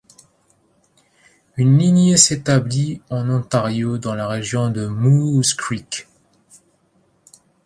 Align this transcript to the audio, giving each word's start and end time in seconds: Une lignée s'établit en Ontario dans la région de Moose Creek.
Une 1.57 1.77
lignée 1.77 2.17
s'établit 2.17 3.03
en 3.11 3.29
Ontario 3.29 3.99
dans 3.99 4.15
la 4.15 4.27
région 4.27 4.71
de 4.71 4.87
Moose 4.87 5.53
Creek. 5.53 6.07